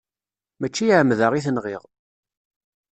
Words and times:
Mačči 0.59 0.85
ɛemda 0.97 1.27
i 1.37 1.41
t-nɣiɣ. 1.45 1.83